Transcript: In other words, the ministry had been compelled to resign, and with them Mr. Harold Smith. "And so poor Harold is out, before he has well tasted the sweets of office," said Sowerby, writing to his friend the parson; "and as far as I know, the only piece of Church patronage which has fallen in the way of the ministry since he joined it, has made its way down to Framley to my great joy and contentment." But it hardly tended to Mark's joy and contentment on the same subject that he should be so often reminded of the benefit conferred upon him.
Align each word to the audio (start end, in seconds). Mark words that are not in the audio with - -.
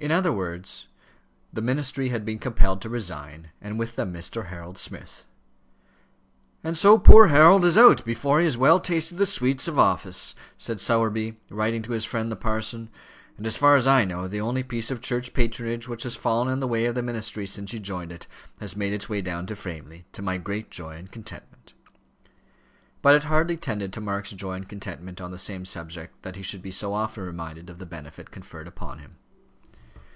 In 0.00 0.12
other 0.12 0.30
words, 0.30 0.86
the 1.52 1.60
ministry 1.60 2.10
had 2.10 2.24
been 2.24 2.38
compelled 2.38 2.80
to 2.82 2.88
resign, 2.88 3.50
and 3.60 3.80
with 3.80 3.96
them 3.96 4.14
Mr. 4.14 4.46
Harold 4.46 4.78
Smith. 4.78 5.24
"And 6.62 6.78
so 6.78 6.98
poor 6.98 7.26
Harold 7.26 7.64
is 7.64 7.76
out, 7.76 8.04
before 8.04 8.38
he 8.38 8.44
has 8.44 8.56
well 8.56 8.78
tasted 8.78 9.16
the 9.18 9.26
sweets 9.26 9.66
of 9.66 9.76
office," 9.76 10.36
said 10.56 10.78
Sowerby, 10.78 11.36
writing 11.50 11.82
to 11.82 11.90
his 11.90 12.04
friend 12.04 12.30
the 12.30 12.36
parson; 12.36 12.90
"and 13.36 13.44
as 13.44 13.56
far 13.56 13.74
as 13.74 13.88
I 13.88 14.04
know, 14.04 14.28
the 14.28 14.40
only 14.40 14.62
piece 14.62 14.92
of 14.92 15.00
Church 15.00 15.34
patronage 15.34 15.88
which 15.88 16.04
has 16.04 16.14
fallen 16.14 16.46
in 16.48 16.60
the 16.60 16.68
way 16.68 16.84
of 16.86 16.94
the 16.94 17.02
ministry 17.02 17.44
since 17.48 17.72
he 17.72 17.80
joined 17.80 18.12
it, 18.12 18.28
has 18.60 18.76
made 18.76 18.92
its 18.92 19.08
way 19.08 19.20
down 19.20 19.46
to 19.46 19.56
Framley 19.56 20.06
to 20.12 20.22
my 20.22 20.38
great 20.38 20.70
joy 20.70 20.92
and 20.94 21.10
contentment." 21.10 21.72
But 23.02 23.16
it 23.16 23.24
hardly 23.24 23.56
tended 23.56 23.92
to 23.94 24.00
Mark's 24.00 24.30
joy 24.30 24.52
and 24.52 24.68
contentment 24.68 25.20
on 25.20 25.32
the 25.32 25.38
same 25.40 25.64
subject 25.64 26.22
that 26.22 26.36
he 26.36 26.42
should 26.42 26.62
be 26.62 26.70
so 26.70 26.94
often 26.94 27.24
reminded 27.24 27.68
of 27.68 27.80
the 27.80 27.84
benefit 27.86 28.30
conferred 28.30 28.68
upon 28.68 29.00
him. 29.00 29.16